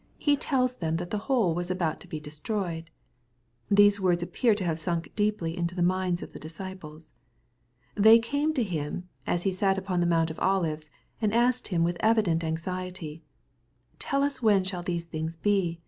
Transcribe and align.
He 0.17 0.35
tells 0.35 0.77
them 0.77 0.95
that 0.95 1.11
the 1.11 1.19
whole 1.29 1.53
was 1.53 1.69
about 1.69 1.99
to 1.99 2.07
be 2.07 2.19
destroyed. 2.19 2.89
These 3.69 3.99
words 3.99 4.23
appear 4.23 4.55
to 4.55 4.63
have 4.63 4.79
sunk 4.79 5.11
deeply 5.15 5.55
into 5.55 5.75
the 5.75 5.83
minds 5.83 6.23
of 6.23 6.33
the 6.33 6.39
disciples. 6.39 7.13
They 7.93 8.17
came 8.17 8.51
to 8.55 8.63
Him, 8.63 9.09
as 9.27 9.43
He 9.43 9.51
sat 9.51 9.77
upon 9.77 9.99
the 9.99 10.07
Mount 10.07 10.31
of 10.31 10.39
Olives, 10.39 10.89
and 11.21 11.31
asked 11.35 11.67
Him 11.67 11.83
with 11.83 11.97
evident 11.99 12.43
anxiety," 12.43 13.21
Tell 13.99 14.23
us 14.23 14.41
when 14.41 14.63
shall 14.63 14.81
these 14.81 15.05
things 15.05 15.35
be? 15.35 15.79